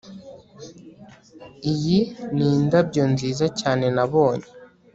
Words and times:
iyi 1.71 1.99
ni 2.35 2.47
indabyo 2.55 3.03
nziza 3.11 3.45
cyane 3.59 3.85
nabonye 3.95 4.47